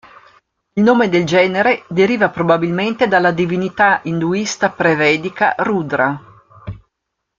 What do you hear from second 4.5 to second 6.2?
pre-vedica Rudra.